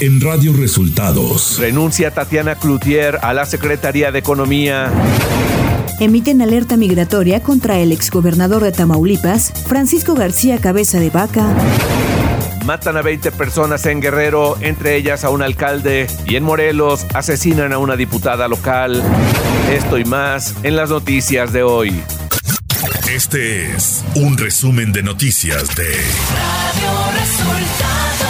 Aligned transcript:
en 0.00 0.20
Radio 0.20 0.54
Resultados. 0.54 1.58
Renuncia 1.58 2.10
Tatiana 2.10 2.54
Cloutier 2.54 3.18
a 3.22 3.34
la 3.34 3.44
Secretaría 3.44 4.10
de 4.10 4.18
Economía. 4.18 4.90
Emiten 6.00 6.40
alerta 6.40 6.78
migratoria 6.78 7.42
contra 7.42 7.78
el 7.78 7.92
exgobernador 7.92 8.62
de 8.62 8.72
Tamaulipas, 8.72 9.52
Francisco 9.66 10.14
García 10.14 10.58
Cabeza 10.58 10.98
de 10.98 11.10
Vaca. 11.10 11.54
Matan 12.64 12.96
a 12.96 13.02
20 13.02 13.30
personas 13.32 13.84
en 13.84 14.00
Guerrero, 14.00 14.56
entre 14.60 14.96
ellas 14.96 15.24
a 15.24 15.30
un 15.30 15.42
alcalde, 15.42 16.06
y 16.26 16.36
en 16.36 16.44
Morelos 16.44 17.06
asesinan 17.12 17.74
a 17.74 17.78
una 17.78 17.96
diputada 17.96 18.48
local. 18.48 19.02
Esto 19.70 19.98
y 19.98 20.04
más 20.04 20.54
en 20.62 20.76
las 20.76 20.88
noticias 20.88 21.52
de 21.52 21.62
hoy. 21.62 22.02
Este 23.10 23.72
es 23.72 24.02
un 24.14 24.38
resumen 24.38 24.92
de 24.92 25.02
noticias 25.02 25.74
de 25.74 25.84
Radio 25.84 27.20
Resultados. 27.20 28.29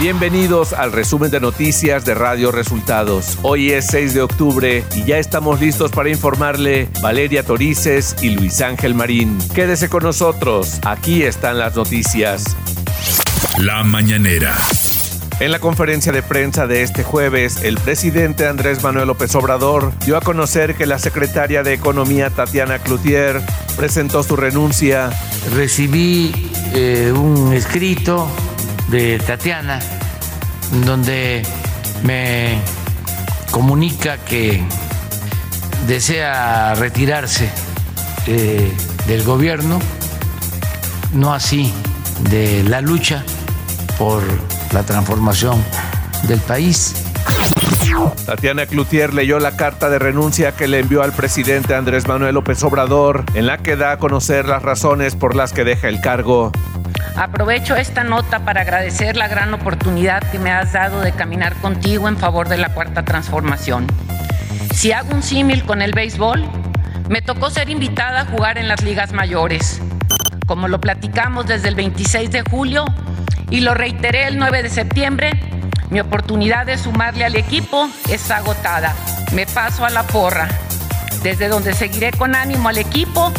Bienvenidos 0.00 0.74
al 0.74 0.92
resumen 0.92 1.32
de 1.32 1.40
noticias 1.40 2.04
de 2.04 2.14
Radio 2.14 2.52
Resultados. 2.52 3.36
Hoy 3.42 3.72
es 3.72 3.86
6 3.86 4.14
de 4.14 4.22
octubre 4.22 4.84
y 4.94 5.02
ya 5.02 5.18
estamos 5.18 5.60
listos 5.60 5.90
para 5.90 6.08
informarle 6.08 6.88
Valeria 7.02 7.42
Torices 7.42 8.14
y 8.22 8.30
Luis 8.30 8.60
Ángel 8.60 8.94
Marín. 8.94 9.36
Quédese 9.56 9.88
con 9.88 10.04
nosotros, 10.04 10.78
aquí 10.86 11.24
están 11.24 11.58
las 11.58 11.74
noticias. 11.74 12.44
La 13.58 13.82
mañanera. 13.82 14.56
En 15.40 15.50
la 15.50 15.58
conferencia 15.58 16.12
de 16.12 16.22
prensa 16.22 16.68
de 16.68 16.82
este 16.82 17.02
jueves, 17.02 17.64
el 17.64 17.76
presidente 17.78 18.46
Andrés 18.46 18.84
Manuel 18.84 19.08
López 19.08 19.34
Obrador 19.34 19.92
dio 20.06 20.16
a 20.16 20.20
conocer 20.20 20.76
que 20.76 20.86
la 20.86 21.00
secretaria 21.00 21.64
de 21.64 21.72
Economía 21.74 22.30
Tatiana 22.30 22.78
Cloutier 22.78 23.40
presentó 23.76 24.22
su 24.22 24.36
renuncia. 24.36 25.10
Recibí 25.56 26.32
eh, 26.72 27.12
un 27.12 27.52
escrito 27.52 28.28
de 28.88 29.18
Tatiana 29.18 29.80
donde 30.84 31.42
me 32.02 32.58
comunica 33.50 34.18
que 34.18 34.62
desea 35.86 36.74
retirarse 36.74 37.50
eh, 38.26 38.72
del 39.06 39.24
gobierno, 39.24 39.78
no 41.12 41.32
así 41.32 41.72
de 42.30 42.62
la 42.64 42.80
lucha 42.80 43.24
por 43.96 44.22
la 44.72 44.82
transformación 44.82 45.62
del 46.24 46.40
país. 46.40 46.94
Tatiana 48.26 48.66
Cloutier 48.66 49.14
leyó 49.14 49.38
la 49.38 49.56
carta 49.56 49.88
de 49.88 49.98
renuncia 49.98 50.52
que 50.52 50.68
le 50.68 50.80
envió 50.80 51.02
al 51.02 51.12
presidente 51.12 51.74
Andrés 51.74 52.06
Manuel 52.06 52.34
López 52.34 52.62
Obrador, 52.62 53.24
en 53.34 53.46
la 53.46 53.58
que 53.58 53.76
da 53.76 53.92
a 53.92 53.98
conocer 53.98 54.46
las 54.46 54.62
razones 54.62 55.14
por 55.14 55.34
las 55.34 55.52
que 55.52 55.64
deja 55.64 55.88
el 55.88 56.00
cargo. 56.00 56.52
Aprovecho 57.16 57.76
esta 57.76 58.04
nota 58.04 58.40
para 58.40 58.62
agradecer 58.62 59.16
la 59.16 59.28
gran 59.28 59.52
oportunidad 59.54 60.22
que 60.30 60.38
me 60.38 60.50
has 60.50 60.72
dado 60.72 61.00
de 61.00 61.12
caminar 61.12 61.54
contigo 61.56 62.08
en 62.08 62.16
favor 62.16 62.48
de 62.48 62.58
la 62.58 62.68
cuarta 62.68 63.04
transformación. 63.04 63.86
Si 64.74 64.92
hago 64.92 65.14
un 65.14 65.22
símil 65.22 65.64
con 65.64 65.82
el 65.82 65.92
béisbol, 65.92 66.48
me 67.08 67.22
tocó 67.22 67.50
ser 67.50 67.70
invitada 67.70 68.20
a 68.20 68.26
jugar 68.26 68.58
en 68.58 68.68
las 68.68 68.82
ligas 68.82 69.12
mayores. 69.12 69.80
Como 70.46 70.68
lo 70.68 70.80
platicamos 70.80 71.46
desde 71.46 71.68
el 71.68 71.74
26 71.74 72.30
de 72.30 72.42
julio, 72.42 72.84
y 73.50 73.60
lo 73.60 73.74
reiteré 73.74 74.26
el 74.26 74.38
9 74.38 74.62
de 74.62 74.70
septiembre, 74.70 75.30
mi 75.90 76.00
oportunidad 76.00 76.66
de 76.66 76.76
sumarle 76.76 77.24
al 77.24 77.36
equipo 77.36 77.88
es 78.08 78.30
agotada. 78.30 78.94
Me 79.32 79.46
paso 79.46 79.84
a 79.84 79.90
la 79.90 80.02
porra, 80.02 80.48
desde 81.22 81.48
donde 81.48 81.72
seguiré 81.72 82.10
con 82.10 82.34
ánimo 82.34 82.68
al 82.68 82.78
equipo 82.78 83.32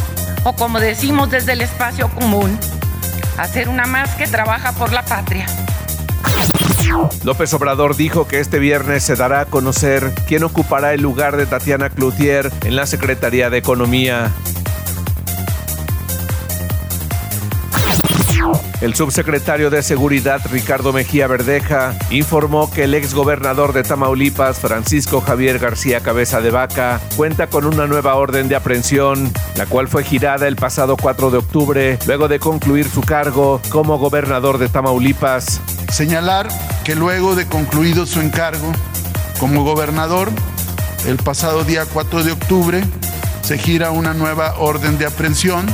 o 0.43 0.53
como 0.53 0.79
decimos 0.79 1.29
desde 1.29 1.53
el 1.53 1.61
espacio 1.61 2.09
común, 2.09 2.57
hacer 3.37 3.69
una 3.69 3.85
más 3.85 4.15
que 4.15 4.27
trabaja 4.27 4.71
por 4.73 4.91
la 4.91 5.03
patria. 5.05 5.45
López 7.23 7.53
Obrador 7.53 7.95
dijo 7.95 8.27
que 8.27 8.39
este 8.39 8.59
viernes 8.59 9.03
se 9.03 9.15
dará 9.15 9.41
a 9.41 9.45
conocer 9.45 10.13
quién 10.27 10.43
ocupará 10.43 10.93
el 10.93 11.01
lugar 11.01 11.37
de 11.37 11.45
Tatiana 11.45 11.89
Cloutier 11.89 12.51
en 12.63 12.75
la 12.75 12.85
Secretaría 12.85 13.49
de 13.49 13.57
Economía. 13.57 14.31
El 18.81 18.95
subsecretario 18.95 19.69
de 19.69 19.83
Seguridad 19.83 20.39
Ricardo 20.49 20.93
Mejía 20.93 21.27
Verdeja 21.27 21.97
informó 22.11 22.71
que 22.71 22.85
el 22.85 22.93
exgobernador 22.93 23.73
de 23.73 23.83
Tamaulipas, 23.83 24.59
Francisco 24.59 25.19
Javier 25.19 25.59
García 25.59 25.99
Cabeza 25.99 26.39
de 26.39 26.49
Vaca, 26.49 27.01
cuenta 27.17 27.47
con 27.47 27.65
una 27.65 27.87
nueva 27.87 28.15
orden 28.15 28.47
de 28.47 28.55
aprehensión, 28.55 29.33
la 29.57 29.65
cual 29.65 29.89
fue 29.89 30.05
girada 30.05 30.47
el 30.47 30.55
pasado 30.55 30.95
4 30.95 31.29
de 31.29 31.37
octubre, 31.39 31.99
luego 32.07 32.29
de 32.29 32.39
concluir 32.39 32.87
su 32.87 33.01
cargo 33.01 33.59
como 33.69 33.97
gobernador 33.97 34.57
de 34.57 34.69
Tamaulipas. 34.69 35.59
Señalar 35.91 36.47
que 36.85 36.95
luego 36.95 37.35
de 37.35 37.47
concluido 37.47 38.05
su 38.05 38.21
encargo 38.21 38.71
como 39.41 39.65
gobernador, 39.65 40.29
el 41.05 41.17
pasado 41.17 41.65
día 41.65 41.85
4 41.85 42.23
de 42.23 42.31
octubre 42.31 42.83
se 43.41 43.57
gira 43.57 43.91
una 43.91 44.13
nueva 44.13 44.55
orden 44.57 44.97
de 44.97 45.05
aprehensión 45.05 45.65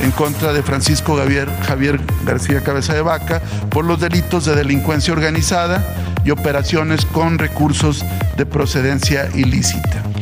en 0.00 0.10
contra 0.10 0.52
de 0.52 0.62
Francisco 0.62 1.16
Javier, 1.16 1.48
Javier 1.66 2.00
García 2.24 2.62
Cabeza 2.62 2.94
de 2.94 3.02
Vaca 3.02 3.42
por 3.70 3.84
los 3.84 4.00
delitos 4.00 4.44
de 4.44 4.54
delincuencia 4.54 5.12
organizada 5.12 5.84
y 6.24 6.30
operaciones 6.30 7.04
con 7.04 7.38
recursos 7.38 8.04
de 8.36 8.46
procedencia 8.46 9.28
ilícita. 9.34 10.13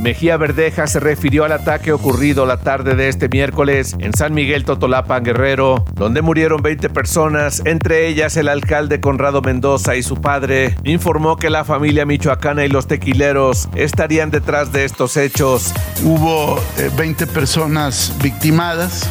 Mejía 0.00 0.36
Verdeja 0.36 0.86
se 0.86 1.00
refirió 1.00 1.44
al 1.44 1.52
ataque 1.52 1.92
ocurrido 1.92 2.44
la 2.46 2.58
tarde 2.58 2.96
de 2.96 3.08
este 3.08 3.28
miércoles 3.28 3.94
en 3.98 4.12
San 4.12 4.34
Miguel 4.34 4.64
Totolapan, 4.64 5.22
Guerrero, 5.22 5.84
donde 5.94 6.22
murieron 6.22 6.62
20 6.62 6.90
personas, 6.90 7.62
entre 7.64 8.08
ellas 8.08 8.36
el 8.36 8.48
alcalde 8.48 9.00
Conrado 9.00 9.42
Mendoza 9.42 9.94
y 9.94 10.02
su 10.02 10.20
padre. 10.20 10.74
Informó 10.84 11.36
que 11.36 11.50
la 11.50 11.64
familia 11.64 12.04
michoacana 12.04 12.64
y 12.64 12.68
los 12.68 12.86
tequileros 12.86 13.68
estarían 13.74 14.30
detrás 14.30 14.72
de 14.72 14.84
estos 14.84 15.16
hechos. 15.16 15.72
Hubo 16.02 16.60
20 16.96 17.24
eh, 17.24 17.26
personas 17.28 18.14
victimadas, 18.22 19.08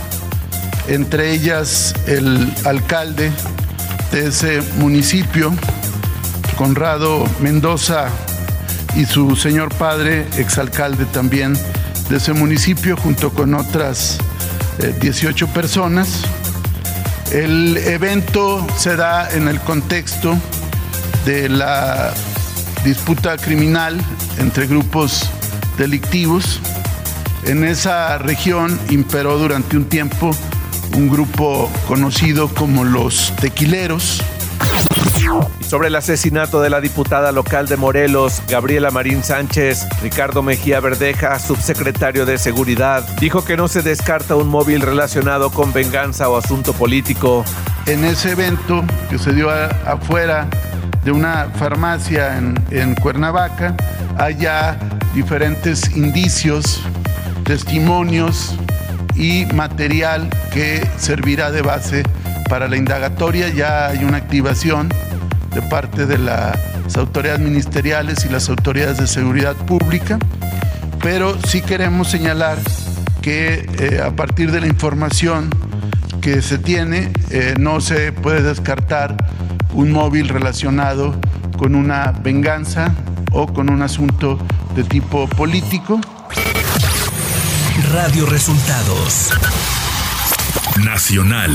entre 0.88 1.32
ellas 1.32 1.94
el 2.08 2.54
alcalde 2.66 3.32
de 4.12 4.28
ese 4.28 4.62
municipio, 4.78 5.54
Conrado 6.58 7.24
Mendoza 7.40 8.10
y 8.96 9.06
su 9.06 9.36
señor 9.36 9.74
padre, 9.76 10.28
exalcalde 10.38 11.06
también 11.06 11.58
de 12.10 12.18
ese 12.18 12.34
municipio, 12.34 12.98
junto 12.98 13.32
con 13.32 13.54
otras 13.54 14.18
18 15.00 15.46
eh, 15.46 15.48
personas. 15.54 16.22
El 17.32 17.78
evento 17.78 18.66
se 18.78 18.96
da 18.96 19.32
en 19.32 19.48
el 19.48 19.60
contexto 19.62 20.38
de 21.26 21.48
la 21.48 22.14
disputa 22.84 23.38
criminal 23.38 24.00
entre 24.40 24.68
grupos 24.68 25.30
delictivos. 25.78 26.60
En 27.46 27.64
esa 27.64 28.18
región 28.18 28.78
imperó 28.90 29.38
durante 29.38 29.78
un 29.78 29.86
tiempo 29.86 30.32
un 30.96 31.10
grupo 31.10 31.72
conocido 31.88 32.50
como 32.50 32.84
los 32.84 33.34
tequileros, 33.38 34.22
sobre 35.72 35.88
el 35.88 35.96
asesinato 35.96 36.62
de 36.62 36.70
la 36.70 36.82
diputada 36.82 37.32
local 37.32 37.66
de 37.68 37.78
Morelos, 37.78 38.42
Gabriela 38.50 38.92
Marín 38.92 39.24
Sánchez, 39.24 39.88
Ricardo 40.02 40.44
Mejía 40.44 40.82
Verdeja, 40.82 41.40
subsecretario 41.40 42.26
de 42.26 42.38
Seguridad, 42.38 43.08
dijo 43.20 43.46
que 43.46 43.56
no 43.56 43.70
se 43.70 43.82
descarta 43.82 44.36
un 44.36 44.50
móvil 44.50 44.82
relacionado 44.82 45.50
con 45.50 45.72
venganza 45.72 46.28
o 46.28 46.36
asunto 46.36 46.74
político. 46.74 47.46
En 47.86 48.04
ese 48.04 48.32
evento 48.32 48.84
que 49.10 49.18
se 49.18 49.32
dio 49.32 49.50
afuera 49.50 50.50
de 51.06 51.12
una 51.12 51.50
farmacia 51.56 52.38
en, 52.38 52.62
en 52.70 52.96
Cuernavaca, 52.96 53.76
hay 54.18 54.36
ya 54.36 54.78
diferentes 55.14 55.96
indicios, 55.96 56.82
testimonios 57.46 58.56
y 59.16 59.46
material 59.54 60.30
que 60.52 60.86
servirá 60.98 61.50
de 61.50 61.62
base 61.62 62.04
para 62.52 62.68
la 62.68 62.76
indagatoria. 62.76 63.48
Ya 63.48 63.88
hay 63.88 64.04
una 64.04 64.18
activación 64.18 64.90
de 65.56 65.62
parte 65.62 66.06
de 66.06 66.18
las 66.18 66.58
autoridades 66.98 67.40
ministeriales 67.40 68.26
y 68.26 68.30
las 68.30 68.50
autoridades 68.50 68.98
de 68.98 69.08
seguridad 69.08 69.56
pública, 69.56 70.20
pero 71.02 71.38
sí 71.48 71.62
queremos 71.62 72.10
señalar 72.10 72.58
que 73.22 73.70
eh, 73.80 74.02
a 74.06 74.12
partir 74.12 74.52
de 74.52 74.60
la 74.60 74.68
información 74.68 75.50
que 76.20 76.42
se 76.42 76.58
tiene, 76.58 77.14
eh, 77.30 77.54
no 77.58 77.80
se 77.80 78.12
puede 78.12 78.44
descartar 78.44 79.16
un 79.74 79.94
móvil 79.94 80.28
relacionado 80.28 81.16
con 81.58 81.74
una 81.74 82.12
venganza 82.12 82.94
o 83.32 83.48
con 83.48 83.70
un 83.70 83.82
asunto 83.82 84.38
de 84.76 84.84
tipo 84.84 85.26
político. 85.30 86.02
Radio 87.94 88.26
Resultados 88.26 89.32
Nacional. 90.84 91.52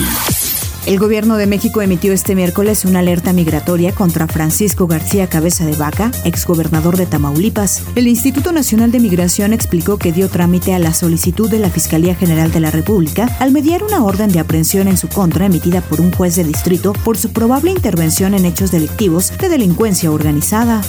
El 0.86 1.00
gobierno 1.00 1.36
de 1.36 1.48
México 1.48 1.82
emitió 1.82 2.12
este 2.12 2.36
miércoles 2.36 2.84
una 2.84 3.00
alerta 3.00 3.32
migratoria 3.32 3.90
contra 3.90 4.28
Francisco 4.28 4.86
García 4.86 5.28
Cabeza 5.28 5.66
de 5.66 5.74
Vaca, 5.74 6.12
exgobernador 6.24 6.96
de 6.96 7.06
Tamaulipas. 7.06 7.82
El 7.96 8.06
Instituto 8.06 8.52
Nacional 8.52 8.92
de 8.92 9.00
Migración 9.00 9.52
explicó 9.52 9.98
que 9.98 10.12
dio 10.12 10.28
trámite 10.28 10.74
a 10.74 10.78
la 10.78 10.94
solicitud 10.94 11.50
de 11.50 11.58
la 11.58 11.70
Fiscalía 11.70 12.14
General 12.14 12.52
de 12.52 12.60
la 12.60 12.70
República 12.70 13.36
al 13.40 13.50
mediar 13.50 13.82
una 13.82 14.04
orden 14.04 14.30
de 14.30 14.38
aprehensión 14.38 14.86
en 14.86 14.96
su 14.96 15.08
contra 15.08 15.46
emitida 15.46 15.80
por 15.80 16.00
un 16.00 16.12
juez 16.12 16.36
de 16.36 16.44
distrito 16.44 16.92
por 16.92 17.18
su 17.18 17.32
probable 17.32 17.72
intervención 17.72 18.32
en 18.34 18.44
hechos 18.44 18.70
delictivos 18.70 19.36
de 19.38 19.48
delincuencia 19.48 20.12
organizada. 20.12 20.82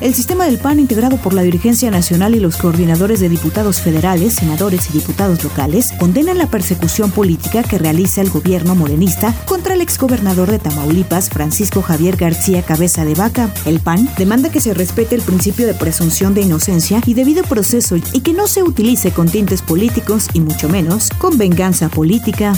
El 0.00 0.14
sistema 0.14 0.46
del 0.46 0.58
PAN 0.58 0.80
integrado 0.80 1.16
por 1.18 1.34
la 1.34 1.42
dirigencia 1.42 1.90
nacional 1.90 2.34
y 2.34 2.40
los 2.40 2.56
coordinadores 2.56 3.20
de 3.20 3.28
diputados 3.28 3.80
federales, 3.80 4.34
senadores 4.34 4.88
y 4.88 4.94
diputados 4.94 5.44
locales 5.44 5.92
condenan 5.98 6.38
la 6.38 6.46
persecución 6.46 7.10
política 7.10 7.62
que 7.62 7.78
realiza 7.78 8.20
el 8.22 8.30
gobierno 8.30 8.74
morenista 8.80 9.32
contra 9.44 9.74
el 9.74 9.82
exgobernador 9.82 10.50
de 10.50 10.58
Tamaulipas, 10.58 11.30
Francisco 11.30 11.82
Javier 11.82 12.16
García 12.16 12.62
Cabeza 12.62 13.04
de 13.04 13.14
Vaca. 13.14 13.52
El 13.66 13.78
PAN 13.78 14.08
demanda 14.18 14.50
que 14.50 14.60
se 14.60 14.74
respete 14.74 15.14
el 15.14 15.22
principio 15.22 15.66
de 15.66 15.74
presunción 15.74 16.34
de 16.34 16.40
inocencia 16.40 17.00
y 17.06 17.14
debido 17.14 17.44
proceso 17.44 17.96
y 17.96 18.20
que 18.20 18.32
no 18.32 18.48
se 18.48 18.62
utilice 18.62 19.12
con 19.12 19.28
tintes 19.28 19.62
políticos 19.62 20.28
y 20.32 20.40
mucho 20.40 20.68
menos 20.68 21.10
con 21.18 21.38
venganza 21.38 21.88
política. 21.88 22.54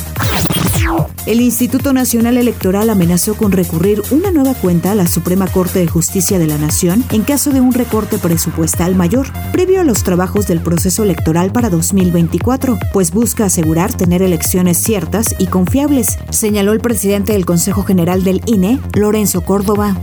El 1.24 1.40
Instituto 1.40 1.92
Nacional 1.92 2.36
Electoral 2.36 2.90
amenazó 2.90 3.36
con 3.36 3.52
recurrir 3.52 4.02
una 4.10 4.32
nueva 4.32 4.54
cuenta 4.54 4.90
a 4.90 4.96
la 4.96 5.06
Suprema 5.06 5.46
Corte 5.46 5.78
de 5.78 5.86
Justicia 5.86 6.40
de 6.40 6.48
la 6.48 6.58
Nación 6.58 7.04
en 7.12 7.22
caso 7.22 7.52
de 7.52 7.60
un 7.60 7.72
recorte 7.72 8.18
presupuestal 8.18 8.96
mayor, 8.96 9.28
previo 9.52 9.80
a 9.80 9.84
los 9.84 10.02
trabajos 10.02 10.48
del 10.48 10.60
proceso 10.60 11.04
electoral 11.04 11.52
para 11.52 11.70
2024, 11.70 12.76
pues 12.92 13.12
busca 13.12 13.44
asegurar 13.44 13.94
tener 13.94 14.20
elecciones 14.20 14.78
ciertas 14.78 15.36
y 15.38 15.46
confiables, 15.46 16.18
señaló 16.30 16.72
el 16.72 16.80
presidente 16.80 17.34
del 17.34 17.46
Consejo 17.46 17.84
General 17.84 18.24
del 18.24 18.42
INE, 18.46 18.80
Lorenzo 18.94 19.42
Córdoba 19.42 19.96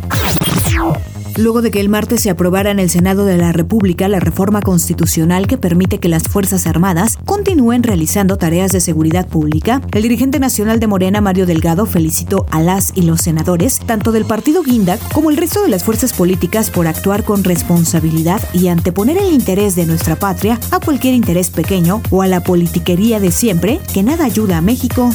luego 1.38 1.62
de 1.62 1.72
que 1.72 1.80
el 1.80 1.90
martes 1.90 2.22
se 2.22 2.30
aprobara 2.30 2.72
en 2.72 2.80
el 2.80 2.90
Senado 2.90 3.26
de 3.26 3.38
la 3.38 3.52
República 3.52 4.08
la 4.08 4.20
reforma 4.20 4.62
constitucional 4.62 5.48
que 5.48 5.58
permite 5.58 6.00
que 6.00 6.10
las 6.10 6.24
Fuerzas 6.24 6.68
Armadas 6.68 7.18
continúen 7.26 7.84
realizando 7.84 8.38
tareas 8.38 8.72
de 8.72 8.80
seguridad 8.80 9.28
pública, 9.28 9.82
el 9.92 10.04
dirigente 10.04 10.40
nacional 10.40 10.80
de 10.80 10.88
Morena, 10.88 11.22
Mario 11.22 11.46
Delgado, 11.46 11.86
felicitó 11.86 12.46
a 12.52 12.62
las 12.62 12.92
y 12.96 13.04
los 13.04 13.22
senadores, 13.22 13.80
tanto 13.86 14.12
del 14.12 14.26
partido 14.26 14.64
Guinda 14.64 14.98
como 15.14 15.30
el 15.30 15.38
resto 15.38 15.62
de 15.64 15.70
las 15.70 15.84
fuerzas 15.84 16.14
políticas, 16.14 16.70
por 16.70 16.88
actuar 16.88 17.24
con 17.24 17.44
responsabilidad 17.44 18.42
y 18.54 18.68
anteponer 18.68 19.18
el 19.18 19.34
interés 19.34 19.76
de 19.76 19.86
nuestra 19.86 20.16
patria 20.16 20.60
a 20.72 20.80
cualquier 20.80 21.14
interés 21.14 21.50
pequeño 21.50 22.02
o 22.10 22.22
a 22.22 22.28
la 22.28 22.42
politiquería 22.42 23.20
de 23.20 23.32
siempre 23.32 23.80
que 23.94 24.04
nada 24.04 24.26
ayuda 24.26 24.58
a 24.58 24.62
México. 24.62 25.12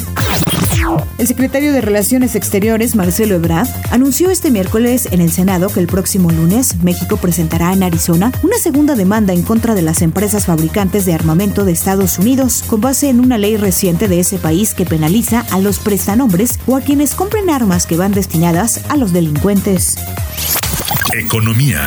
El 1.17 1.27
secretario 1.27 1.71
de 1.73 1.81
Relaciones 1.81 2.35
Exteriores, 2.35 2.95
Marcelo 2.95 3.35
Ebrard, 3.35 3.67
anunció 3.91 4.29
este 4.29 4.51
miércoles 4.51 5.07
en 5.11 5.21
el 5.21 5.31
Senado 5.31 5.69
que 5.69 5.79
el 5.79 5.87
próximo 5.87 6.29
lunes 6.29 6.83
México 6.83 7.17
presentará 7.17 7.73
en 7.73 7.83
Arizona 7.83 8.31
una 8.43 8.57
segunda 8.57 8.95
demanda 8.95 9.33
en 9.33 9.41
contra 9.41 9.75
de 9.75 9.81
las 9.81 10.01
empresas 10.01 10.45
fabricantes 10.45 11.05
de 11.05 11.13
armamento 11.13 11.65
de 11.65 11.71
Estados 11.71 12.19
Unidos, 12.19 12.63
con 12.67 12.81
base 12.81 13.09
en 13.09 13.19
una 13.19 13.37
ley 13.37 13.57
reciente 13.57 14.07
de 14.07 14.19
ese 14.19 14.37
país 14.37 14.73
que 14.73 14.85
penaliza 14.85 15.45
a 15.51 15.59
los 15.59 15.79
prestanombres 15.79 16.59
o 16.67 16.75
a 16.75 16.81
quienes 16.81 17.15
compren 17.15 17.49
armas 17.49 17.85
que 17.85 17.97
van 17.97 18.11
destinadas 18.11 18.81
a 18.89 18.97
los 18.97 19.13
delincuentes. 19.13 19.95
Economía. 21.13 21.81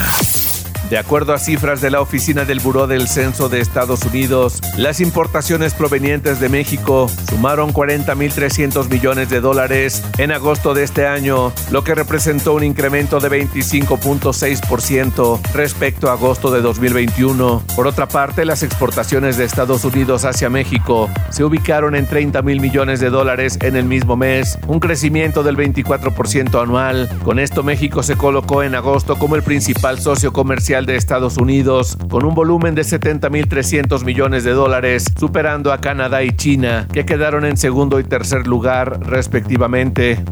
De 0.90 0.96
acuerdo 0.96 1.34
a 1.34 1.38
cifras 1.38 1.82
de 1.82 1.90
la 1.90 2.00
Oficina 2.00 2.46
del 2.46 2.60
Buró 2.60 2.86
del 2.86 3.08
Censo 3.08 3.50
de 3.50 3.60
Estados 3.60 4.04
Unidos, 4.04 4.62
las 4.78 5.00
importaciones 5.00 5.74
provenientes 5.74 6.40
de 6.40 6.48
México 6.48 7.10
sumaron 7.28 7.74
40.300 7.74 8.88
millones 8.88 9.28
de 9.28 9.42
dólares 9.42 10.02
en 10.16 10.32
agosto 10.32 10.72
de 10.72 10.84
este 10.84 11.06
año, 11.06 11.52
lo 11.70 11.84
que 11.84 11.94
representó 11.94 12.54
un 12.54 12.64
incremento 12.64 13.20
de 13.20 13.28
25.6% 13.28 15.40
respecto 15.52 16.08
a 16.08 16.14
agosto 16.14 16.50
de 16.50 16.62
2021. 16.62 17.62
Por 17.76 17.86
otra 17.86 18.08
parte, 18.08 18.46
las 18.46 18.62
exportaciones 18.62 19.36
de 19.36 19.44
Estados 19.44 19.84
Unidos 19.84 20.24
hacia 20.24 20.48
México 20.48 21.10
se 21.28 21.44
ubicaron 21.44 21.96
en 21.96 22.06
30 22.06 22.40
mil 22.40 22.60
millones 22.60 22.98
de 22.98 23.10
dólares 23.10 23.58
en 23.60 23.76
el 23.76 23.84
mismo 23.84 24.16
mes, 24.16 24.58
un 24.66 24.80
crecimiento 24.80 25.42
del 25.42 25.58
24% 25.58 26.62
anual. 26.62 27.10
Con 27.24 27.38
esto, 27.38 27.62
México 27.62 28.02
se 28.02 28.16
colocó 28.16 28.62
en 28.62 28.74
agosto 28.74 29.18
como 29.18 29.36
el 29.36 29.42
principal 29.42 30.00
socio 30.00 30.32
comercial 30.32 30.77
de 30.86 30.96
Estados 30.96 31.36
Unidos, 31.36 31.96
con 32.08 32.24
un 32.24 32.34
volumen 32.34 32.74
de 32.74 32.82
70.300 32.82 34.04
millones 34.04 34.44
de 34.44 34.52
dólares, 34.52 35.04
superando 35.18 35.72
a 35.72 35.80
Canadá 35.80 36.22
y 36.22 36.30
China, 36.30 36.86
que 36.92 37.04
quedaron 37.04 37.44
en 37.44 37.56
segundo 37.56 37.98
y 38.00 38.04
tercer 38.04 38.46
lugar 38.46 39.00
respectivamente. 39.06 40.22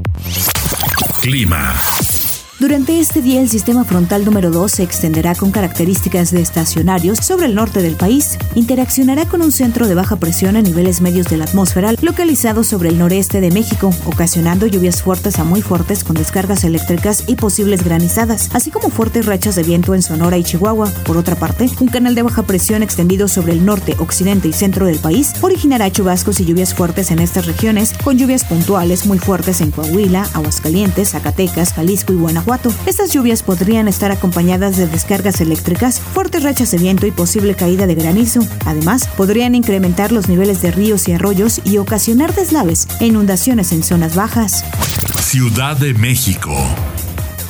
Clima. 1.20 1.74
Durante 2.58 2.98
este 2.98 3.20
día 3.20 3.42
el 3.42 3.50
sistema 3.50 3.84
frontal 3.84 4.24
número 4.24 4.50
2 4.50 4.72
se 4.72 4.82
extenderá 4.82 5.34
con 5.34 5.50
características 5.50 6.30
de 6.30 6.40
estacionarios 6.40 7.18
sobre 7.18 7.44
el 7.44 7.54
norte 7.54 7.82
del 7.82 7.96
país. 7.96 8.38
Interaccionará 8.54 9.26
con 9.26 9.42
un 9.42 9.52
centro 9.52 9.86
de 9.86 9.94
baja 9.94 10.16
presión 10.16 10.56
a 10.56 10.62
niveles 10.62 11.02
medios 11.02 11.26
de 11.26 11.36
la 11.36 11.44
atmósfera 11.44 11.92
localizado 12.00 12.64
sobre 12.64 12.88
el 12.88 12.98
noreste 12.98 13.42
de 13.42 13.50
México, 13.50 13.90
ocasionando 14.06 14.66
lluvias 14.66 15.02
fuertes 15.02 15.38
a 15.38 15.44
muy 15.44 15.60
fuertes 15.60 16.02
con 16.02 16.16
descargas 16.16 16.64
eléctricas 16.64 17.24
y 17.26 17.36
posibles 17.36 17.84
granizadas, 17.84 18.48
así 18.54 18.70
como 18.70 18.88
fuertes 18.88 19.26
rachas 19.26 19.54
de 19.54 19.62
viento 19.62 19.94
en 19.94 20.00
Sonora 20.00 20.38
y 20.38 20.44
Chihuahua. 20.44 20.90
Por 21.04 21.18
otra 21.18 21.36
parte, 21.36 21.68
un 21.80 21.88
canal 21.88 22.14
de 22.14 22.22
baja 22.22 22.44
presión 22.44 22.82
extendido 22.82 23.28
sobre 23.28 23.52
el 23.52 23.66
norte, 23.66 23.96
occidente 23.98 24.48
y 24.48 24.54
centro 24.54 24.86
del 24.86 24.98
país 24.98 25.34
originará 25.42 25.92
chubascos 25.92 26.40
y 26.40 26.46
lluvias 26.46 26.72
fuertes 26.72 27.10
en 27.10 27.18
estas 27.18 27.44
regiones, 27.44 27.92
con 28.02 28.16
lluvias 28.16 28.44
puntuales 28.44 29.04
muy 29.04 29.18
fuertes 29.18 29.60
en 29.60 29.72
Coahuila, 29.72 30.26
Aguascalientes, 30.32 31.10
Zacatecas, 31.10 31.74
Jalisco 31.74 32.14
y 32.14 32.16
Guanajuato 32.16 32.45
estas 32.86 33.12
lluvias 33.12 33.42
podrían 33.42 33.88
estar 33.88 34.12
acompañadas 34.12 34.76
de 34.76 34.86
descargas 34.86 35.40
eléctricas, 35.40 36.00
fuertes 36.00 36.44
rachas 36.44 36.70
de 36.70 36.78
viento 36.78 37.06
y 37.06 37.10
posible 37.10 37.54
caída 37.56 37.86
de 37.86 37.96
granizo. 37.96 38.40
Además, 38.64 39.08
podrían 39.16 39.54
incrementar 39.54 40.12
los 40.12 40.28
niveles 40.28 40.62
de 40.62 40.70
ríos 40.70 41.08
y 41.08 41.12
arroyos 41.12 41.60
y 41.64 41.78
ocasionar 41.78 42.34
deslaves 42.34 42.86
e 43.00 43.06
inundaciones 43.06 43.72
en 43.72 43.82
zonas 43.82 44.14
bajas. 44.14 44.64
Ciudad 45.20 45.76
de 45.76 45.92
México. 45.94 46.56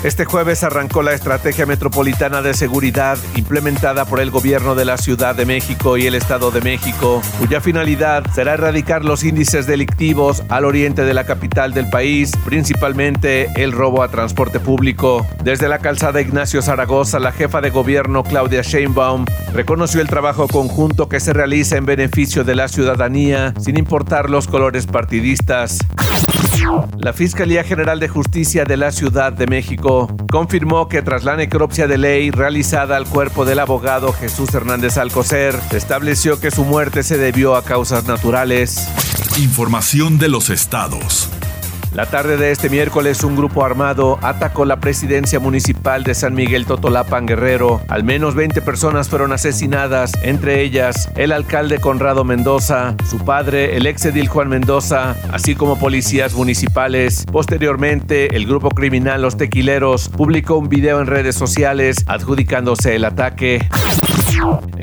Este 0.06 0.24
jueves 0.24 0.62
arrancó 0.62 1.02
la 1.02 1.14
Estrategia 1.14 1.66
Metropolitana 1.66 2.40
de 2.40 2.54
Seguridad 2.54 3.18
implementada 3.34 4.04
por 4.04 4.20
el 4.20 4.30
Gobierno 4.30 4.76
de 4.76 4.84
la 4.84 4.98
Ciudad 4.98 5.34
de 5.34 5.44
México 5.46 5.96
y 5.96 6.06
el 6.06 6.14
Estado 6.14 6.52
de 6.52 6.60
México, 6.60 7.20
cuya 7.40 7.60
finalidad 7.60 8.24
será 8.32 8.54
erradicar 8.54 9.04
los 9.04 9.24
índices 9.24 9.66
delictivos 9.66 10.44
al 10.48 10.64
oriente 10.64 11.04
de 11.04 11.12
la 11.12 11.26
capital 11.26 11.74
del 11.74 11.90
país, 11.90 12.30
principalmente 12.44 13.50
el 13.56 13.72
robo 13.72 14.04
a 14.04 14.08
transporte 14.08 14.60
público. 14.60 15.26
Desde 15.42 15.68
la 15.68 15.80
calzada 15.80 16.20
Ignacio 16.20 16.62
Zaragoza, 16.62 17.18
la 17.18 17.32
jefa 17.32 17.60
de 17.60 17.70
gobierno 17.70 18.22
Claudia 18.22 18.62
Sheinbaum 18.62 19.24
reconoció 19.52 20.00
el 20.00 20.06
trabajo 20.06 20.46
conjunto 20.46 21.08
que 21.08 21.18
se 21.18 21.32
realiza 21.32 21.78
en 21.78 21.84
beneficio 21.84 22.44
de 22.44 22.54
la 22.54 22.68
ciudadanía, 22.68 23.54
sin 23.58 23.76
importar 23.76 24.30
los 24.30 24.46
colores 24.46 24.86
partidistas. 24.86 25.78
La 26.98 27.12
Fiscalía 27.12 27.64
General 27.64 28.00
de 28.00 28.08
Justicia 28.08 28.64
de 28.64 28.76
la 28.76 28.90
Ciudad 28.90 29.32
de 29.32 29.46
México 29.46 29.95
confirmó 30.30 30.88
que 30.88 31.02
tras 31.02 31.24
la 31.24 31.36
necropsia 31.36 31.86
de 31.86 31.98
ley 31.98 32.30
realizada 32.30 32.96
al 32.96 33.06
cuerpo 33.06 33.44
del 33.44 33.58
abogado 33.58 34.12
Jesús 34.12 34.52
Hernández 34.54 34.98
Alcocer, 34.98 35.58
estableció 35.72 36.40
que 36.40 36.50
su 36.50 36.64
muerte 36.64 37.02
se 37.02 37.18
debió 37.18 37.56
a 37.56 37.62
causas 37.62 38.04
naturales. 38.06 38.88
Información 39.38 40.18
de 40.18 40.28
los 40.28 40.50
estados. 40.50 41.30
La 41.96 42.04
tarde 42.04 42.36
de 42.36 42.50
este 42.50 42.68
miércoles, 42.68 43.24
un 43.24 43.36
grupo 43.36 43.64
armado 43.64 44.18
atacó 44.20 44.66
la 44.66 44.76
presidencia 44.76 45.40
municipal 45.40 46.04
de 46.04 46.14
San 46.14 46.34
Miguel 46.34 46.66
Totolapan 46.66 47.24
Guerrero. 47.24 47.80
Al 47.88 48.04
menos 48.04 48.34
20 48.34 48.60
personas 48.60 49.08
fueron 49.08 49.32
asesinadas, 49.32 50.12
entre 50.22 50.60
ellas 50.60 51.08
el 51.16 51.32
alcalde 51.32 51.80
Conrado 51.80 52.22
Mendoza, 52.22 52.96
su 53.08 53.24
padre, 53.24 53.78
el 53.78 53.86
ex 53.86 54.04
edil 54.04 54.28
Juan 54.28 54.50
Mendoza, 54.50 55.16
así 55.32 55.54
como 55.54 55.78
policías 55.78 56.34
municipales. 56.34 57.24
Posteriormente, 57.32 58.36
el 58.36 58.44
grupo 58.44 58.68
criminal 58.68 59.22
Los 59.22 59.38
Tequileros 59.38 60.10
publicó 60.10 60.58
un 60.58 60.68
video 60.68 61.00
en 61.00 61.06
redes 61.06 61.34
sociales 61.34 62.04
adjudicándose 62.06 62.94
el 62.94 63.06
ataque. 63.06 63.66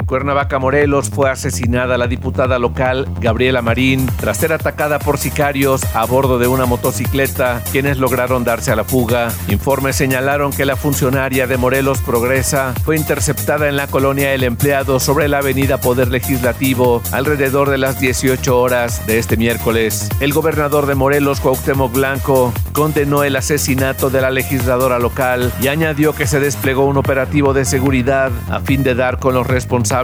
Cuernavaca, 0.06 0.60
Morelos, 0.60 1.10
fue 1.10 1.30
asesinada 1.30 1.98
la 1.98 2.08
diputada 2.08 2.60
local 2.60 3.08
Gabriela 3.20 3.62
Marín 3.62 4.08
tras 4.20 4.38
ser 4.38 4.54
atacada 4.54 5.00
por 5.00 5.18
sicarios 5.18 5.84
a 5.96 6.06
bordo 6.06 6.40
de 6.40 6.48
una 6.48 6.66
motocicleta, 6.66 7.64
quienes 7.72 7.98
lograron 7.98 8.44
darse 8.44 8.72
a 8.72 8.76
la 8.76 8.84
fuga. 8.84 9.32
Informes 9.48 9.96
señalaron 9.96 10.52
que 10.52 10.66
la 10.66 10.76
funcionaria 10.76 11.48
de 11.48 11.58
Morelos 11.58 12.00
Progresa 12.00 12.74
fue 12.84 12.98
interceptada 12.98 13.70
en 13.70 13.78
la 13.78 13.88
colonia 13.88 14.34
El 14.34 14.44
Empleado 14.44 15.00
sobre 15.00 15.28
la 15.28 15.40
avenida 15.40 15.80
Poder 15.80 16.10
Legislativo 16.10 17.02
alrededor 17.12 17.70
de 17.70 17.78
las 17.78 18.00
18 18.00 18.60
horas 18.60 19.06
de 19.08 19.20
este 19.20 19.38
miércoles. 19.38 20.10
El 20.20 20.34
gobernador 20.34 20.86
de 20.86 20.96
Morelos, 20.96 21.40
Cuauhtémoc 21.40 21.94
Blanco, 21.94 22.54
condenó 22.74 23.24
el 23.24 23.36
asesinato 23.36 24.10
de 24.10 24.22
la 24.22 24.32
legisladora 24.32 25.00
local 25.00 25.52
y 25.62 25.68
añadió 25.68 26.14
que 26.14 26.28
se 26.28 26.40
desplegó 26.40 26.86
un 26.86 26.98
operativo 26.98 27.54
de 27.54 27.66
seguridad 27.66 28.32
a 28.50 28.60
fin 28.60 28.84
de 28.84 28.96
dar 28.96 29.20
con 29.20 29.34
los 29.34 29.48
responsables. 29.48 30.03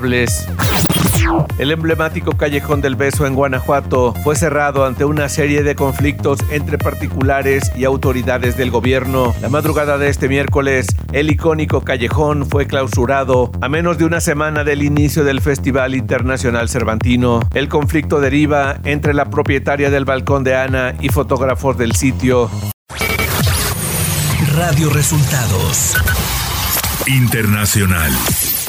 El 1.58 1.72
emblemático 1.72 2.32
Callejón 2.38 2.82
del 2.82 2.96
Beso 2.96 3.26
en 3.26 3.36
Guanajuato 3.36 4.14
fue 4.24 4.36
cerrado 4.36 4.86
ante 4.86 5.06
una 5.06 5.30
serie 5.30 5.64
de 5.64 5.76
conflictos 5.76 6.40
entre 6.50 6.78
particulares 6.78 7.72
y 7.76 7.84
autoridades 7.84 8.56
del 8.58 8.72
gobierno. 8.72 9.34
La 9.42 9.50
madrugada 9.50 9.98
de 9.98 10.10
este 10.10 10.30
miércoles, 10.30 10.88
el 11.12 11.30
icónico 11.30 11.82
callejón 11.82 12.46
fue 12.50 12.66
clausurado 12.66 13.52
a 13.62 13.70
menos 13.70 13.98
de 13.98 14.06
una 14.06 14.22
semana 14.22 14.64
del 14.64 14.84
inicio 14.84 15.24
del 15.24 15.42
Festival 15.42 15.96
Internacional 15.96 16.70
Cervantino. 16.70 17.42
El 17.54 17.68
conflicto 17.68 18.20
deriva 18.20 18.78
entre 18.86 19.14
la 19.14 19.30
propietaria 19.30 19.90
del 19.90 20.06
balcón 20.06 20.44
de 20.44 20.56
Ana 20.56 20.96
y 21.00 21.10
fotógrafos 21.10 21.78
del 21.78 21.94
sitio. 21.94 22.50
Radio 24.56 24.90
Resultados 24.90 25.96
Internacional. 27.08 28.12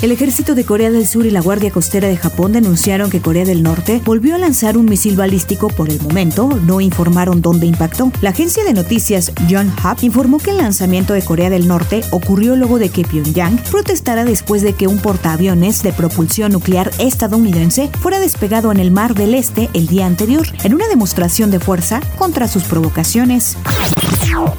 El 0.03 0.13
ejército 0.13 0.55
de 0.55 0.65
Corea 0.65 0.91
del 0.91 1.07
Sur 1.07 1.27
y 1.27 1.31
la 1.31 1.43
Guardia 1.43 1.71
Costera 1.71 2.09
de 2.09 2.17
Japón 2.17 2.53
denunciaron 2.53 3.11
que 3.11 3.21
Corea 3.21 3.45
del 3.45 3.63
Norte 3.63 4.01
volvió 4.03 4.35
a 4.35 4.39
lanzar 4.39 4.79
un 4.79 4.87
misil 4.87 5.15
balístico 5.15 5.69
por 5.69 5.91
el 5.91 6.01
momento, 6.01 6.49
no 6.65 6.81
informaron 6.81 7.43
dónde 7.43 7.67
impactó. 7.67 8.11
La 8.23 8.31
agencia 8.31 8.65
de 8.65 8.73
noticias 8.73 9.31
Yonhap 9.47 10.03
informó 10.03 10.39
que 10.39 10.53
el 10.53 10.57
lanzamiento 10.57 11.13
de 11.13 11.23
Corea 11.23 11.51
del 11.51 11.69
Norte 11.69 12.01
ocurrió 12.13 12.57
luego 12.57 12.79
de 12.79 12.89
que 12.89 13.05
Pyongyang 13.05 13.63
protestara 13.71 14.25
después 14.25 14.63
de 14.63 14.73
que 14.73 14.87
un 14.87 15.01
portaaviones 15.01 15.83
de 15.83 15.93
propulsión 15.93 16.53
nuclear 16.53 16.91
estadounidense 16.99 17.91
fuera 18.01 18.21
despegado 18.21 18.73
en 18.73 18.81
el 18.81 18.91
Mar 18.91 19.15
del 19.15 19.35
Este 19.35 19.69
el 19.75 19.87
día 19.87 20.07
anterior, 20.07 20.47
en 20.65 20.73
una 20.73 20.89
demostración 20.89 21.51
de 21.51 21.61
fuerza 21.61 22.01
contra 22.17 22.49
sus 22.49 22.63
provocaciones. 22.63 23.59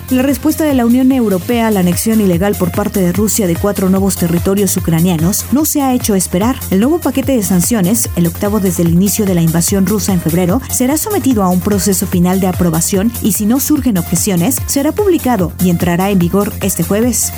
La 0.09 0.23
respuesta 0.23 0.65
de 0.65 0.73
la 0.73 0.85
Unión 0.85 1.11
Europea 1.11 1.67
a 1.67 1.71
la 1.71 1.79
anexión 1.79 2.19
ilegal 2.21 2.55
por 2.55 2.71
parte 2.71 2.99
de 2.99 3.13
Rusia 3.13 3.47
de 3.47 3.55
cuatro 3.55 3.89
nuevos 3.89 4.17
territorios 4.17 4.75
ucranianos 4.75 5.45
no 5.51 5.65
se 5.65 5.81
ha 5.81 5.93
hecho 5.93 6.15
esperar. 6.15 6.57
El 6.69 6.81
nuevo 6.81 6.99
paquete 6.99 7.33
de 7.33 7.43
sanciones, 7.43 8.09
el 8.15 8.27
octavo 8.27 8.59
desde 8.59 8.83
el 8.83 8.89
inicio 8.89 9.25
de 9.25 9.35
la 9.35 9.41
invasión 9.41 9.85
rusa 9.85 10.13
en 10.13 10.21
febrero, 10.21 10.61
será 10.69 10.97
sometido 10.97 11.43
a 11.43 11.49
un 11.49 11.61
proceso 11.61 12.05
final 12.07 12.39
de 12.39 12.47
aprobación 12.47 13.11
y 13.21 13.33
si 13.33 13.45
no 13.45 13.59
surgen 13.59 13.97
objeciones, 13.97 14.57
será 14.65 14.91
publicado 14.91 15.53
y 15.63 15.69
entrará 15.69 16.09
en 16.09 16.19
vigor 16.19 16.53
este 16.61 16.83
jueves. 16.83 17.31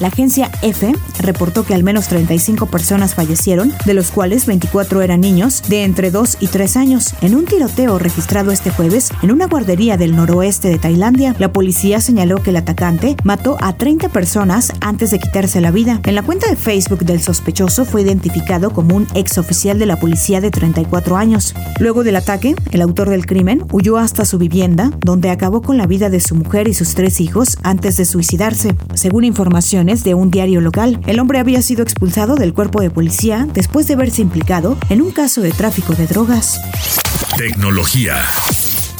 La 0.00 0.08
agencia 0.08 0.50
EFE 0.62 0.94
reportó 1.20 1.64
que 1.64 1.74
al 1.74 1.82
menos 1.82 2.08
35 2.08 2.66
personas 2.66 3.14
fallecieron, 3.14 3.72
de 3.84 3.94
los 3.94 4.10
cuales 4.10 4.46
24 4.46 5.02
eran 5.02 5.20
niños 5.20 5.62
de 5.68 5.84
entre 5.84 6.10
2 6.10 6.38
y 6.40 6.46
3 6.46 6.76
años, 6.76 7.14
en 7.20 7.34
un 7.34 7.44
tiroteo 7.44 7.98
registrado 7.98 8.52
este 8.52 8.70
jueves 8.70 9.10
en 9.22 9.32
una 9.32 9.46
guardería 9.46 9.96
del 9.96 10.16
noroeste 10.16 10.68
de 10.68 10.78
Tailandia. 10.78 11.34
La 11.38 11.52
policía 11.52 12.00
señaló 12.00 12.42
que 12.42 12.50
el 12.50 12.56
atacante 12.56 13.16
mató 13.24 13.56
a 13.60 13.74
30 13.74 14.08
personas 14.10 14.72
antes 14.80 15.10
de 15.10 15.18
quitarse 15.18 15.60
la 15.60 15.70
vida. 15.70 16.00
En 16.04 16.14
la 16.14 16.22
cuenta 16.22 16.48
de 16.48 16.56
Facebook 16.56 17.00
del 17.00 17.20
sospechoso 17.20 17.84
fue 17.84 18.02
identificado 18.02 18.70
como 18.70 18.96
un 18.96 19.06
ex 19.14 19.38
oficial 19.38 19.78
de 19.78 19.86
la 19.86 19.96
policía 19.96 20.40
de 20.40 20.50
34 20.50 21.16
años. 21.16 21.54
Luego 21.80 22.04
del 22.04 22.16
ataque, 22.16 22.54
el 22.70 22.82
autor 22.82 23.10
del 23.10 23.26
crimen 23.26 23.64
huyó 23.72 23.98
hasta 23.98 24.24
su 24.24 24.38
vivienda, 24.38 24.90
donde 25.00 25.30
acabó 25.30 25.62
con 25.62 25.76
la 25.76 25.86
vida 25.86 26.10
de 26.10 26.20
su 26.20 26.34
mujer 26.34 26.68
y 26.68 26.74
sus 26.74 26.94
tres 26.94 27.20
hijos 27.20 27.58
antes 27.62 27.96
de 27.96 28.04
suicidarse. 28.04 28.74
Según 28.94 29.24
informaciones 29.58 30.04
de 30.04 30.14
un 30.14 30.30
diario 30.30 30.60
local, 30.60 31.00
el 31.08 31.18
hombre 31.18 31.40
había 31.40 31.62
sido 31.62 31.82
expulsado 31.82 32.36
del 32.36 32.54
cuerpo 32.54 32.80
de 32.80 32.90
policía 32.90 33.48
después 33.52 33.88
de 33.88 33.96
verse 33.96 34.22
implicado 34.22 34.78
en 34.88 35.02
un 35.02 35.10
caso 35.10 35.40
de 35.40 35.50
tráfico 35.50 35.94
de 35.94 36.06
drogas. 36.06 36.60
Tecnología. 37.36 38.14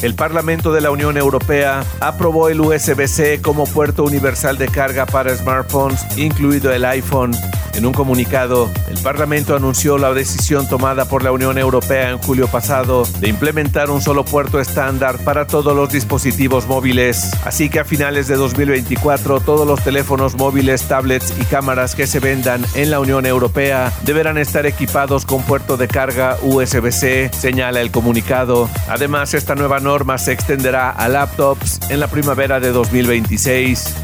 El 0.00 0.14
Parlamento 0.14 0.73
de 0.73 0.81
la 0.81 0.93
Unión 0.93 1.17
Europea 1.17 1.83
aprobó 1.99 2.49
el 2.49 2.61
USB-C 2.61 3.43
como 3.43 3.64
puerto 3.64 4.05
universal 4.05 4.57
de 4.57 4.69
carga 4.69 5.07
para 5.07 5.35
smartphones, 5.35 6.07
incluido 6.17 6.73
el 6.73 6.85
iPhone. 6.85 7.33
En 7.75 7.87
un 7.87 7.93
comunicado, 7.93 8.69
el 8.88 8.99
Parlamento 8.99 9.55
anunció 9.55 9.99
la 9.99 10.12
decisión 10.12 10.69
tomada 10.69 11.05
por 11.05 11.23
la 11.23 11.31
Unión 11.31 11.59
Europea 11.59 12.11
en 12.11 12.19
julio 12.19 12.49
pasado 12.49 13.05
de 13.21 13.28
implementar 13.28 13.90
un 13.90 14.02
solo 14.02 14.25
puerto 14.25 14.59
estándar 14.59 15.23
para 15.23 15.47
todos 15.47 15.76
los 15.76 15.90
dispositivos 15.90 16.67
móviles. 16.67 17.31
Así 17.45 17.69
que 17.69 17.78
a 17.78 17.85
finales 17.85 18.26
de 18.26 18.35
2024 18.35 19.40
todos 19.40 19.64
los 19.64 19.83
teléfonos 19.85 20.37
móviles, 20.37 20.88
tablets 20.88 21.33
y 21.40 21.45
cámaras 21.45 21.95
que 21.95 22.09
se 22.09 22.19
vendan 22.19 22.64
en 22.75 22.90
la 22.90 22.99
Unión 22.99 23.26
Europea 23.26 23.93
deberán 24.02 24.38
estar 24.38 24.67
equipados 24.67 25.25
con 25.25 25.43
puerto 25.43 25.76
de 25.76 25.87
carga 25.87 26.37
USB-C, 26.43 27.31
señala 27.33 27.81
el 27.81 27.93
comunicado. 27.93 28.69
Además, 28.88 29.35
esta 29.35 29.55
nueva 29.55 29.78
norma 29.88 30.18
se 30.18 30.33
extenderá 30.33 30.90
a 30.90 31.09
laptops 31.09 31.80
en 31.88 31.99
la 31.99 32.09
primavera 32.09 32.61
de 32.61 32.73
2026. 32.73 33.95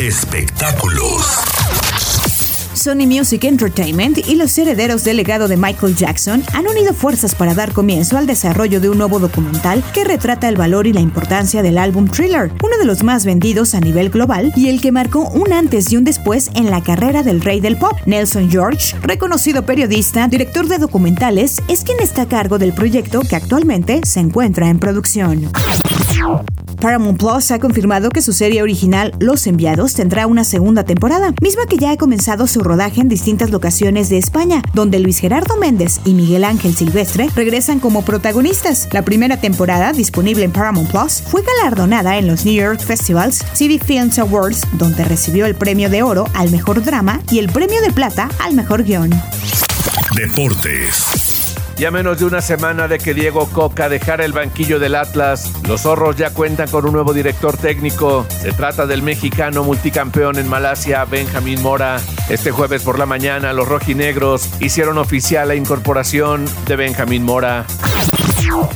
Espectáculos. 0.00 1.55
Sony 2.86 3.04
Music 3.04 3.42
Entertainment 3.42 4.18
y 4.28 4.36
los 4.36 4.56
herederos 4.56 5.02
del 5.02 5.16
legado 5.16 5.48
de 5.48 5.56
Michael 5.56 5.96
Jackson 5.96 6.44
han 6.54 6.68
unido 6.68 6.94
fuerzas 6.94 7.34
para 7.34 7.52
dar 7.52 7.72
comienzo 7.72 8.16
al 8.16 8.28
desarrollo 8.28 8.80
de 8.80 8.88
un 8.88 8.98
nuevo 8.98 9.18
documental 9.18 9.82
que 9.92 10.04
retrata 10.04 10.48
el 10.48 10.54
valor 10.54 10.86
y 10.86 10.92
la 10.92 11.00
importancia 11.00 11.62
del 11.62 11.78
álbum 11.78 12.06
Thriller, 12.06 12.52
uno 12.62 12.78
de 12.78 12.84
los 12.84 13.02
más 13.02 13.24
vendidos 13.24 13.74
a 13.74 13.80
nivel 13.80 14.10
global 14.10 14.52
y 14.54 14.68
el 14.68 14.80
que 14.80 14.92
marcó 14.92 15.28
un 15.30 15.52
antes 15.52 15.90
y 15.90 15.96
un 15.96 16.04
después 16.04 16.48
en 16.54 16.70
la 16.70 16.80
carrera 16.80 17.24
del 17.24 17.40
rey 17.40 17.58
del 17.58 17.76
pop. 17.76 17.98
Nelson 18.06 18.48
George, 18.48 18.94
reconocido 19.02 19.66
periodista, 19.66 20.28
director 20.28 20.68
de 20.68 20.78
documentales, 20.78 21.60
es 21.66 21.82
quien 21.82 21.98
está 21.98 22.22
a 22.22 22.28
cargo 22.28 22.56
del 22.56 22.72
proyecto 22.72 23.22
que 23.28 23.34
actualmente 23.34 24.00
se 24.04 24.20
encuentra 24.20 24.68
en 24.68 24.78
producción. 24.78 25.50
Paramount 26.80 27.18
Plus 27.18 27.50
ha 27.50 27.58
confirmado 27.58 28.10
que 28.10 28.22
su 28.22 28.32
serie 28.32 28.62
original 28.62 29.12
Los 29.18 29.46
Enviados 29.46 29.94
tendrá 29.94 30.26
una 30.26 30.44
segunda 30.44 30.84
temporada, 30.84 31.34
misma 31.40 31.66
que 31.66 31.78
ya 31.78 31.90
ha 31.90 31.96
comenzado 31.96 32.46
su 32.46 32.60
rodaje 32.60 33.00
en 33.00 33.08
distintas 33.08 33.50
locaciones 33.50 34.08
de 34.08 34.18
España, 34.18 34.62
donde 34.74 35.00
Luis 35.00 35.18
Gerardo 35.18 35.56
Méndez 35.56 36.00
y 36.04 36.14
Miguel 36.14 36.44
Ángel 36.44 36.74
Silvestre 36.74 37.28
regresan 37.34 37.80
como 37.80 38.04
protagonistas. 38.04 38.88
La 38.92 39.02
primera 39.02 39.40
temporada, 39.40 39.92
disponible 39.92 40.44
en 40.44 40.52
Paramount 40.52 40.90
Plus, 40.90 41.22
fue 41.26 41.42
galardonada 41.42 42.18
en 42.18 42.26
los 42.26 42.44
New 42.44 42.54
York 42.54 42.80
Festivals 42.80 43.44
City 43.54 43.78
Films 43.78 44.18
Awards, 44.18 44.62
donde 44.72 45.04
recibió 45.04 45.46
el 45.46 45.54
premio 45.54 45.90
de 45.90 46.02
oro 46.02 46.26
al 46.34 46.50
mejor 46.50 46.84
drama 46.84 47.20
y 47.30 47.38
el 47.38 47.48
premio 47.48 47.80
de 47.80 47.92
plata 47.92 48.28
al 48.40 48.54
mejor 48.54 48.84
guion. 48.84 49.10
Deportes. 50.14 51.25
Y 51.78 51.84
a 51.84 51.90
menos 51.90 52.18
de 52.18 52.24
una 52.24 52.40
semana 52.40 52.88
de 52.88 52.98
que 52.98 53.12
Diego 53.12 53.46
Coca 53.50 53.90
dejara 53.90 54.24
el 54.24 54.32
banquillo 54.32 54.78
del 54.78 54.94
Atlas, 54.94 55.52
los 55.68 55.82
zorros 55.82 56.16
ya 56.16 56.30
cuentan 56.30 56.70
con 56.70 56.86
un 56.86 56.92
nuevo 56.92 57.12
director 57.12 57.54
técnico. 57.58 58.26
Se 58.30 58.52
trata 58.52 58.86
del 58.86 59.02
mexicano 59.02 59.62
multicampeón 59.62 60.38
en 60.38 60.48
Malasia, 60.48 61.04
Benjamín 61.04 61.60
Mora. 61.62 62.00
Este 62.30 62.50
jueves 62.50 62.82
por 62.82 62.98
la 62.98 63.04
mañana, 63.04 63.52
los 63.52 63.68
rojinegros 63.68 64.48
hicieron 64.58 64.96
oficial 64.96 65.48
la 65.48 65.54
incorporación 65.54 66.46
de 66.66 66.76
Benjamín 66.76 67.24
Mora. 67.24 67.66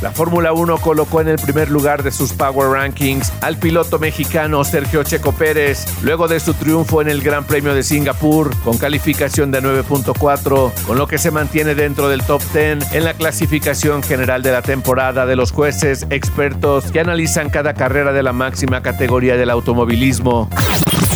La 0.00 0.10
Fórmula 0.10 0.52
1 0.52 0.78
colocó 0.78 1.20
en 1.20 1.28
el 1.28 1.36
primer 1.36 1.70
lugar 1.70 2.02
de 2.02 2.10
sus 2.10 2.32
Power 2.32 2.70
Rankings 2.70 3.32
al 3.40 3.58
piloto 3.58 3.98
mexicano 3.98 4.64
Sergio 4.64 5.02
Checo 5.02 5.32
Pérez, 5.32 5.86
luego 6.02 6.28
de 6.28 6.40
su 6.40 6.54
triunfo 6.54 7.02
en 7.02 7.08
el 7.08 7.20
Gran 7.20 7.44
Premio 7.44 7.74
de 7.74 7.82
Singapur, 7.82 8.56
con 8.62 8.78
calificación 8.78 9.50
de 9.50 9.62
9.4, 9.62 10.72
con 10.86 10.98
lo 10.98 11.06
que 11.06 11.18
se 11.18 11.30
mantiene 11.30 11.74
dentro 11.74 12.08
del 12.08 12.22
top 12.22 12.42
10 12.52 12.92
en 12.92 13.04
la 13.04 13.14
clasificación 13.14 14.02
general 14.02 14.42
de 14.42 14.52
la 14.52 14.62
temporada 14.62 15.26
de 15.26 15.36
los 15.36 15.52
jueces 15.52 16.06
expertos 16.10 16.90
que 16.90 17.00
analizan 17.00 17.50
cada 17.50 17.74
carrera 17.74 18.12
de 18.12 18.22
la 18.22 18.32
máxima 18.32 18.82
categoría 18.82 19.36
del 19.36 19.50
automovilismo. 19.50 20.48